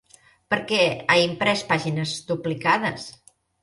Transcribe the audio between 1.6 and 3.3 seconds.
pàgines duplicades?